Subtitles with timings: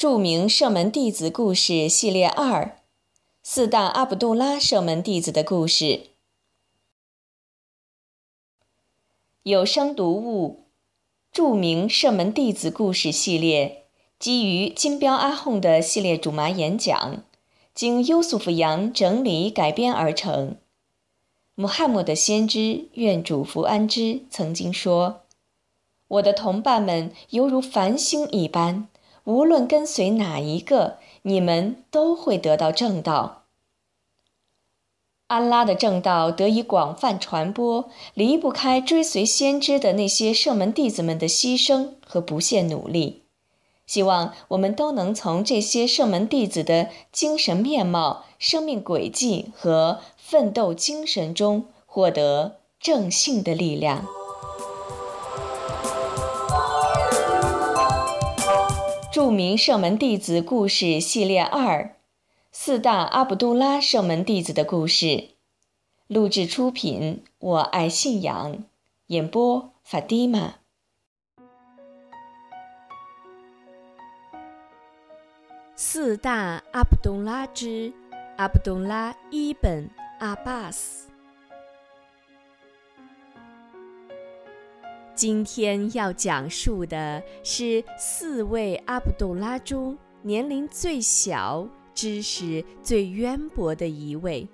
[0.00, 2.78] 著名圣门弟子故事系列二：
[3.42, 6.06] 四大阿卜杜拉圣门弟子的故事。
[9.42, 10.64] 有声读物：
[11.30, 13.84] 著名圣门弟子故事系列，
[14.18, 17.22] 基于金标阿訇的系列主麻演讲，
[17.74, 20.56] 经优素福扬整理改编而成。
[21.54, 25.24] 穆罕默德先知愿主福安之曾经说
[26.08, 28.88] ：“我的同伴们犹如繁星一般。”
[29.24, 33.42] 无论跟随哪一个，你们都会得到正道。
[35.26, 43.22] 安拉的正道得以广泛传播，离不开追随先知的那些圣门弟子们的牺牲和不懈努力。
[43.86, 54.06] 希望我们都能从这些圣门弟子的精神面貌、生命轨迹和奋斗精神中获得正信的力量。
[59.12, 61.96] 著名圣门弟子故事系列二：
[62.52, 65.30] 四大阿卜杜拉圣门弟子的故事。
[66.06, 68.62] 录制出品：我爱信仰。
[69.08, 70.54] 演播：法蒂玛。
[75.74, 77.92] 四大阿卜杜拉之
[78.36, 81.09] 阿卜杜拉伊本阿巴斯。
[85.20, 94.48] 今天要讲述的是四位阿卜杜拉中年龄最小、知识最渊博的一位。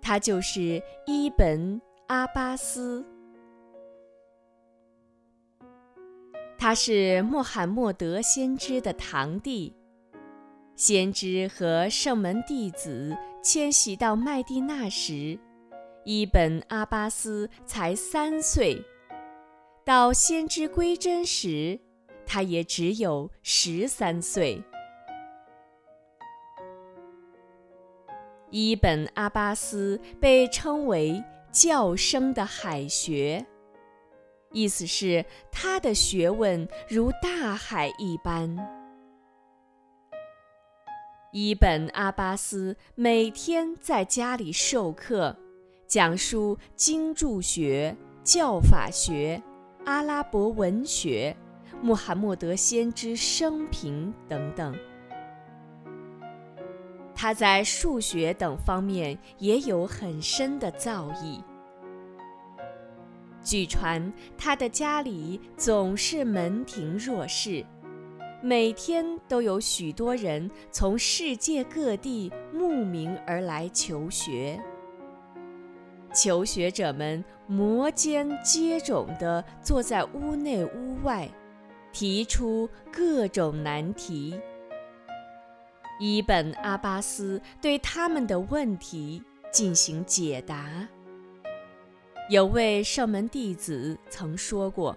[0.00, 3.04] 他就是伊本阿巴斯。
[6.56, 9.74] 他是穆罕默德先知的堂弟。
[10.76, 15.36] 先知和圣门弟子迁徙到麦地那时，
[16.04, 18.80] 伊本阿巴斯才三岁。
[19.84, 21.80] 到先知归真时，
[22.24, 24.62] 他也只有十三岁。
[28.50, 31.20] 伊本阿巴斯被称为
[31.50, 33.44] “教生的海学”，
[34.52, 38.56] 意思是他的学问如大海一般。
[41.32, 45.36] 伊本阿巴斯每天在家里授课，
[45.88, 49.42] 讲述经注学、教法学。
[49.84, 51.36] 阿拉伯文学、
[51.82, 54.72] 穆罕默德先知生平等等，
[57.12, 61.42] 他在数学等方面也有很深的造诣。
[63.42, 67.66] 据传，他的家里总是门庭若市，
[68.40, 74.62] 每天都有许多人从世界各地慕名而来求学。
[76.12, 81.28] 求学者们摩肩接踵地坐在屋内屋外，
[81.92, 84.38] 提出各种难题。
[85.98, 90.88] 伊本阿巴斯对他们的问题进行解答。
[92.28, 94.96] 有位圣门弟子曾说过，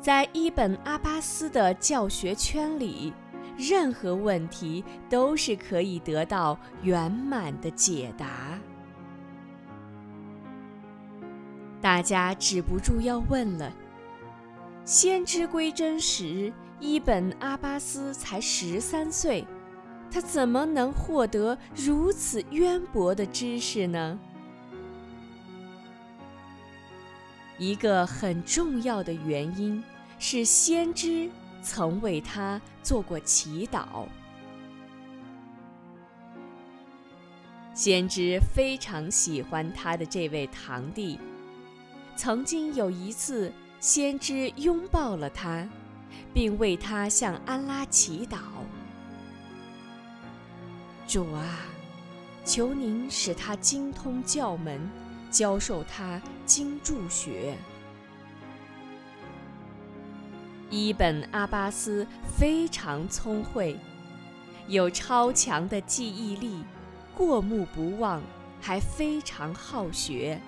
[0.00, 3.12] 在伊本阿巴斯的教学圈里，
[3.56, 8.43] 任何问题都是可以得到圆满的解答。
[11.84, 13.70] 大家止不住要问了：
[14.86, 16.50] 先知归真时，
[16.80, 19.46] 伊本阿巴斯才十三岁，
[20.10, 24.18] 他怎么能获得如此渊博的知识呢？
[27.58, 29.84] 一个很重要的原因
[30.18, 31.30] 是，先知
[31.60, 34.06] 曾为他做过祈祷。
[37.74, 41.20] 先知非常喜欢他的这位堂弟。
[42.16, 45.68] 曾经有一次，先知拥抱了他，
[46.32, 48.38] 并为他向安拉祈祷
[51.06, 51.58] ：“主啊，
[52.44, 54.80] 求您使他精通教门，
[55.30, 57.56] 教授他经注学。”
[60.70, 62.06] 伊本阿巴斯
[62.38, 63.78] 非常聪慧，
[64.66, 66.64] 有超强的记忆力，
[67.14, 68.22] 过目不忘，
[68.60, 70.40] 还非常好学。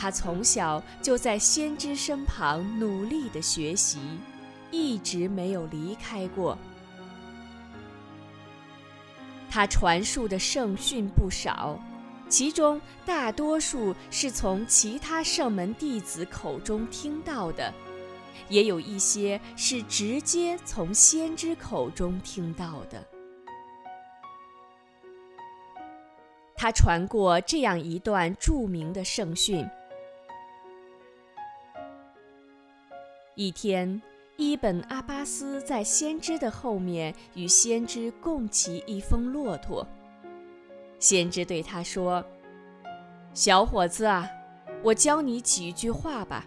[0.00, 3.98] 他从小就在先知身旁努力地学习，
[4.70, 6.56] 一直没有离开过。
[9.50, 11.76] 他传述的圣训不少，
[12.28, 17.74] 其中大多数是从其他圣门弟子口中听到的，
[18.48, 23.04] 也有一些是直接从先知口中听到的。
[26.54, 29.68] 他传过这样一段著名的圣训。
[33.40, 34.02] 一天，
[34.36, 39.86] 伊本阿巴斯在先知的后面与先知共骑一峰骆驼。
[40.98, 42.24] 先知对他说
[43.32, 44.28] ：“小伙子啊，
[44.82, 46.44] 我教你几句话吧。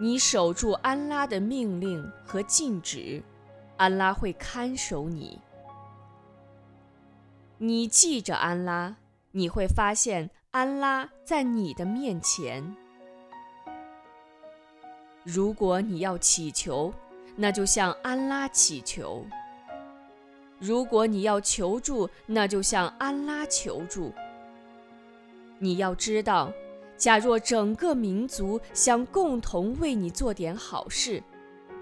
[0.00, 3.22] 你守住安拉的命令和禁止，
[3.76, 5.38] 安拉会看守你。
[7.58, 8.96] 你记着安拉，
[9.32, 12.74] 你会发现安拉在你的面前。
[15.24, 16.92] 如果你要祈求，
[17.34, 19.24] 那就向安拉祈求。”
[20.60, 24.12] 如果你要求助，那就向安拉求助。
[25.58, 26.52] 你要知道，
[26.96, 31.22] 假若整个民族想共同为你做点好事，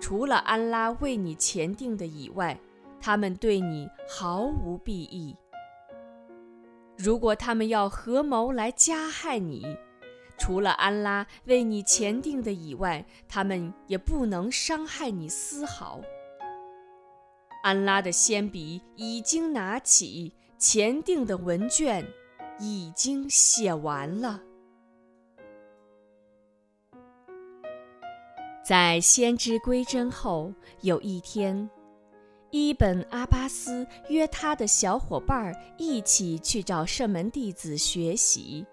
[0.01, 2.59] 除了安拉为你前定的以外，
[3.01, 5.37] 他们对你毫无裨益。
[6.97, 9.77] 如果他们要合谋来加害你，
[10.43, 16.01] 除了安拉为你前定的以外，他们也不能伤害你丝毫。
[17.63, 22.05] 安拉的铅笔已经拿起，前定的文卷
[22.59, 24.41] 已经写完了。
[28.65, 31.71] 在先知归真后，有一天，
[32.51, 38.67] 伊本阿巴斯约他的小伙伴一起去找圣门弟子学习，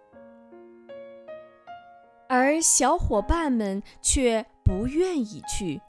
[2.31, 5.81] 而小伙伴们却不愿意去。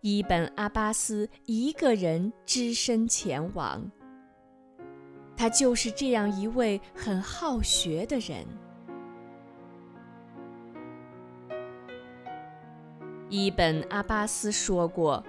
[0.00, 3.90] 伊本阿巴斯一个人只身前往。
[5.36, 8.46] 他就是这样一位很好学的人。
[13.28, 15.22] 伊本阿巴斯说过：“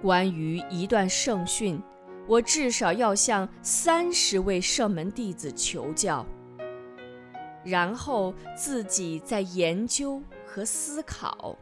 [0.00, 1.82] 关于一段圣训，
[2.28, 6.24] 我至少要向三十位圣门弟子求教，
[7.64, 11.56] 然后自己再研究和思考。”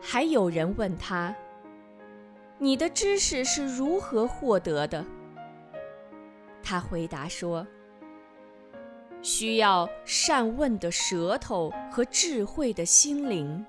[0.00, 1.34] 还有人问他
[2.58, 5.04] ：“你的知识是如何获得的？”
[6.62, 7.66] 他回答说
[9.22, 13.64] ：“需要善问的舌头和智慧的心灵。”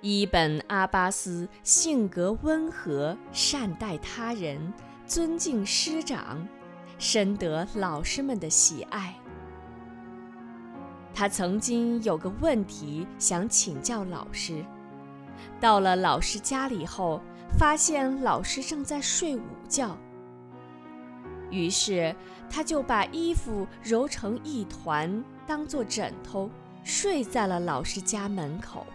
[0.00, 4.72] 伊本阿巴斯性格温和，善待他人，
[5.04, 6.46] 尊敬师长，
[7.00, 9.12] 深得老师们的喜爱。
[11.12, 14.64] 他曾经有个问题想请教老师，
[15.60, 17.20] 到了老师家里后，
[17.58, 19.98] 发现老师正在睡午觉。
[21.50, 22.14] 于是
[22.48, 26.48] 他就把衣服揉成一团，当做枕头，
[26.84, 28.86] 睡在了老师家门口。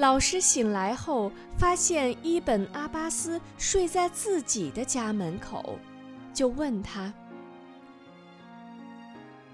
[0.00, 5.78] 老师醒来后，发现伊本阿巴斯睡在自己的家门口，
[6.32, 7.12] 就问他。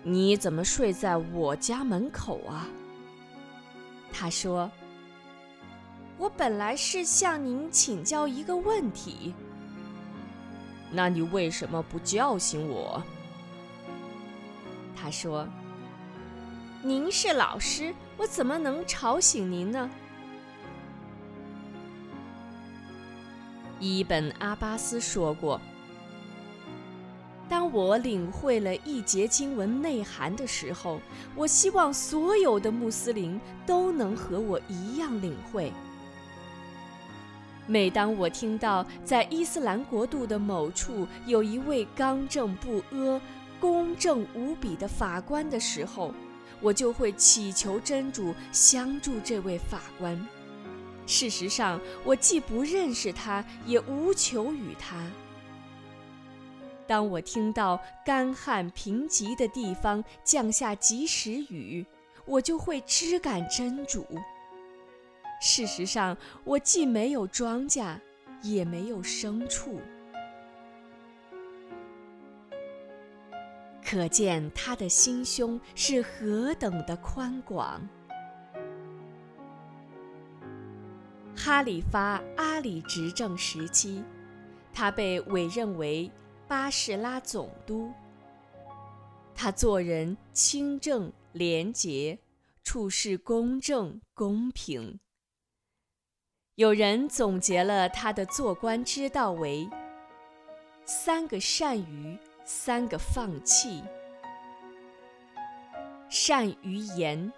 [0.04, 2.68] 你怎么睡在我家门口啊？
[4.12, 4.70] 他说
[6.16, 9.34] ：“我本来是向您请教一个问题。
[10.92, 13.02] 那你为什么不叫醒我？”
[14.94, 15.44] 他说
[16.84, 19.90] ：“您是老师，我怎么能吵醒您呢？”
[23.78, 25.60] 伊本阿巴斯说过。
[27.48, 31.00] 当我领会了一节经文内涵的时候，
[31.36, 35.72] 我希望所有的穆斯林都能和我一样领会。
[37.68, 43.20] 每当我听到在伊斯兰国度的某处有一位刚正不阿、
[43.60, 46.12] 公正无比的法官的时候，
[46.60, 50.26] 我就会祈求真主相助这位法官。
[51.06, 55.10] 事实上，我既不认识他，也无求于他。
[56.86, 61.86] 当我听到干旱贫瘠的地方降下及时雨，
[62.24, 64.06] 我就会知感真主。
[65.40, 67.98] 事实上，我既没有庄稼，
[68.42, 69.80] 也没有牲畜，
[73.84, 77.88] 可见他的心胸是何等的宽广。
[81.46, 84.02] 哈里发阿里执政时期，
[84.74, 86.10] 他被委任为。
[86.48, 87.92] 巴士拉总督，
[89.32, 92.18] 他做人清正廉洁，
[92.64, 94.98] 处事公正公平。
[96.56, 99.68] 有人总结了他的做官之道为：
[100.84, 103.84] 三个善于，三个放弃。
[106.08, 107.32] 善于言，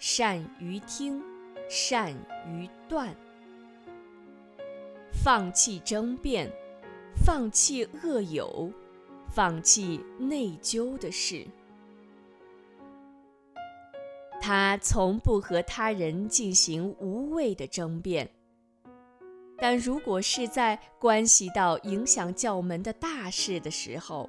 [0.00, 1.22] 善于听，
[1.68, 2.12] 善
[2.48, 3.14] 于断。
[5.22, 6.50] 放弃争辩。
[7.16, 8.70] 放弃恶友、
[9.28, 11.46] 放弃内疚的事。
[14.40, 18.28] 他从不和他人进行无谓的争辩，
[19.56, 24.28] 但如果是在关系到影响教门的大事的时候，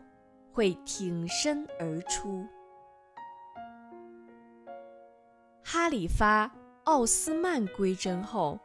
[0.54, 2.46] 会挺身而出。
[5.64, 6.48] 哈里发·
[6.84, 8.60] 奥斯曼归真后，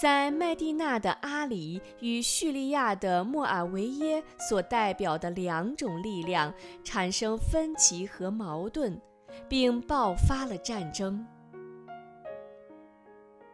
[0.00, 6.52] 在麦地那的阿里与叙利亚的莫尔维耶所代表的两种力量
[6.84, 9.00] 产生分歧和矛盾。
[9.48, 11.24] 并爆发了战争。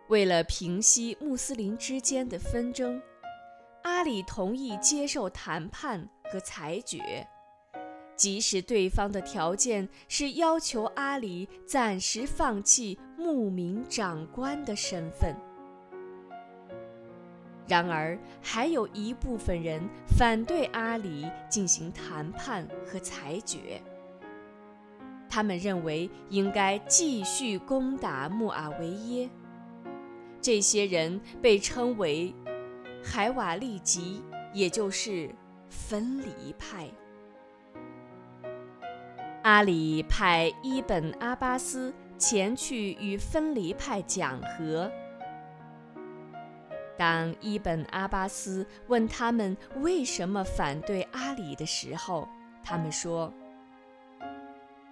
[0.08, 3.00] 为了平息穆斯林之间的纷争，
[3.82, 7.26] 阿里同意接受谈判和裁决，
[8.14, 15.34] 即使对方的条件是要求阿里暂时放弃牧民长官的身份。
[17.72, 23.80] 然而，还有一部分人反对阿里进行谈判和裁决。
[25.26, 29.30] 他们认为应该继续攻打穆尔维耶。
[30.38, 32.34] 这些人被称为
[33.02, 35.30] 海瓦利吉，也就是
[35.70, 36.86] 分离派。
[39.44, 44.92] 阿里派伊本阿巴斯前去与分离派讲和。
[46.96, 52.28] 当伊本阿巴斯问他们为什么反对阿里的时候，
[52.62, 53.32] 他们说。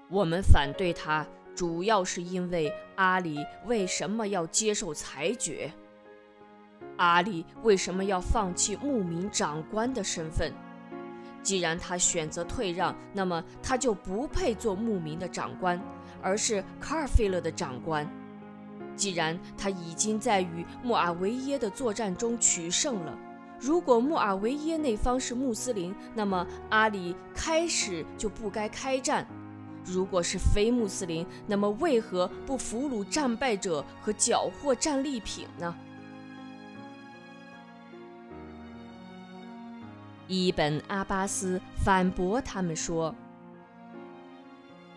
[0.08, 5.70] 我们反对他，主要是因为阿里为什么要接受裁决？
[6.96, 10.52] 阿里为什么要放弃牧民长官的身份？
[11.42, 15.80] 既然他选择退让，那么他就不配做牧民的长官，
[16.20, 18.06] 而是卡尔菲勒的长官。
[19.00, 23.18] 既然他已经在与穆尔维耶的作战中取胜了，
[23.58, 29.26] 如果穆尔维耶那方是穆斯林，那么阿里开始就不该开战。
[29.86, 35.74] 如果是非穆斯林，那么为何不俘虏战败者和缴获战利品呢？
[40.28, 43.14] 伊本阿巴斯反驳他们说：“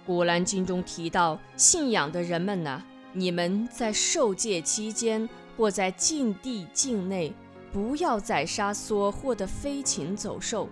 [0.05, 2.83] 古兰经中提到，信仰的人们呢，
[3.13, 7.33] 你们在受戒期间或在禁地境内，
[7.71, 10.67] 不要宰杀所获的飞禽走兽。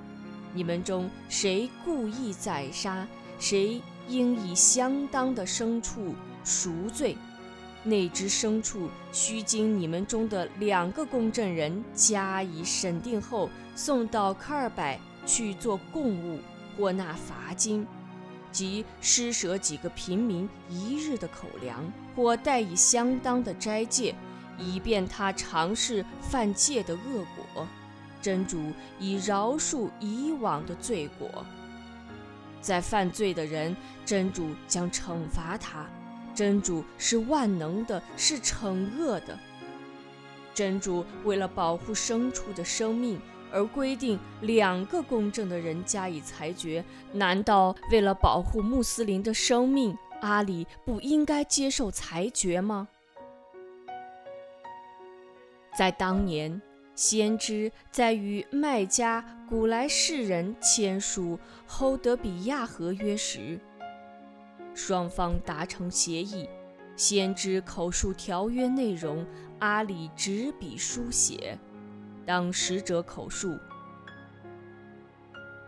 [0.53, 3.07] 你们中谁故意宰杀，
[3.39, 7.15] 谁？”应以相当的牲畜赎罪，
[7.81, 16.39] 那只牲畜须经你们中的两个公证人加以审定后，送到科尔柏去做贡物
[16.75, 17.87] 或纳罚金，
[18.51, 24.15] 即施舍几个平民一日的口粮，或带以相当的斋戒，
[24.57, 27.67] 以便他尝试犯戒的恶果。
[28.21, 31.43] 真主以饶恕以往的罪过。
[32.61, 33.75] 在犯罪的人，
[34.05, 35.87] 真主将惩罚他。
[36.35, 39.37] 真主是万能的，是惩恶的。
[40.53, 43.19] 真主为了保护牲畜的生命
[43.51, 52.87] 而规定两个公正的人加以裁决，难道为了保护穆斯林的生命，阿里不应该接受裁决吗？
[55.77, 56.61] 在当年。
[56.93, 63.59] 先知在与卖家古莱士人签署侯德比亚合约时，
[64.75, 66.47] 双方达成协议。
[66.95, 69.25] 先知口述条约内容，
[69.59, 71.57] 阿里执笔书写。
[72.23, 73.57] 当使者口述，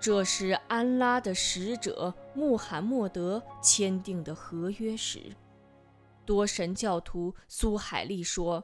[0.04, 5.34] 这是安拉的使者穆罕默德签订的合约时，
[6.26, 8.62] 多神教徒苏海利说。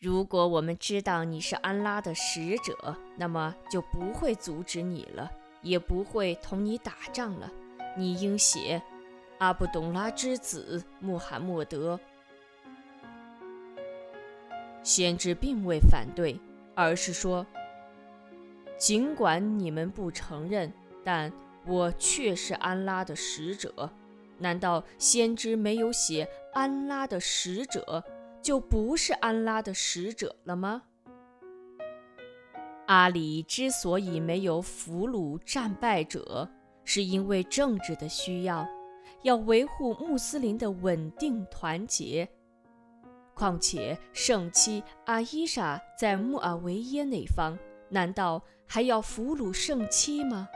[0.00, 5.30] 如果我们知道你是安拉的使者，那么就不会阻止你了，
[5.60, 7.52] 也不会同你打仗了。
[7.94, 8.82] 你应写：
[9.36, 12.00] 阿布董拉之子穆罕默德。
[14.82, 16.40] 先知并未反对，
[16.74, 17.46] 而是说：
[18.82, 20.72] 尽管你们不承认，
[21.04, 21.32] 但
[21.64, 23.88] 我却是安拉的使者。
[24.38, 28.02] 难道先知没有写安拉的使者？
[28.42, 30.82] 就不是安拉的使者了吗？
[32.86, 36.50] 阿里之所以没有俘虏战败者，
[36.82, 38.66] 是因为政治的需要，
[39.22, 42.28] 要维护穆斯林的稳定团结。
[43.32, 47.56] 况且圣妻阿伊莎在穆尔维耶那方，
[47.92, 50.48] 难道还要俘虏圣妻吗？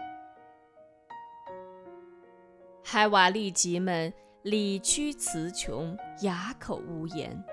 [2.83, 4.13] 海瓦利吉们
[4.43, 7.45] 理屈词穷，哑口无言。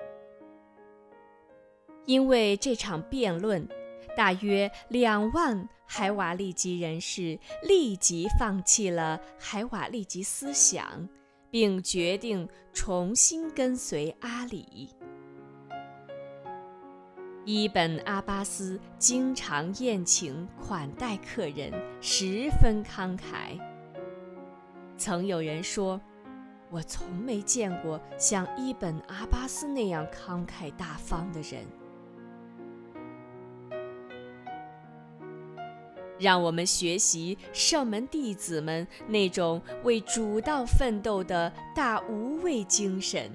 [2.06, 3.68] 因为这场辩论，
[4.16, 11.08] 大约两万海瓦利吉人士立即放弃了海瓦利吉思想，
[11.50, 14.88] 并决定重新跟随阿里。
[17.46, 21.70] 伊本·阿巴斯经常宴请款待客人，
[22.00, 23.60] 十分慷慨。
[24.96, 26.00] 曾有人说
[26.72, 31.66] ：“我从没见过像伊本·阿巴斯那样慷慨大方的人。”
[36.18, 43.30] 让我们学习圣门弟子们那种为主道奋斗的大无畏精神。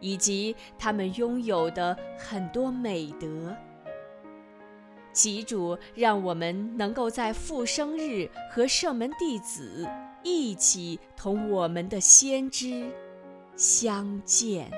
[0.00, 3.54] 以及他们拥有的很多美德。
[5.12, 9.88] 其主让我们能够在复生日和圣门弟子
[10.24, 12.90] 一起同我们的先知
[13.56, 14.70] 相见。